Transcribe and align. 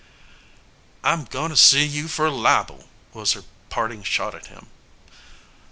"I'm 1.03 1.25
goin' 1.25 1.51
to 1.51 1.55
sue 1.55 1.77
you 1.85 2.07
for 2.07 2.31
libel!" 2.31 2.89
was 3.13 3.33
her 3.33 3.43
parting 3.69 4.01
shot 4.01 4.33
at 4.33 4.47
him. 4.47 4.65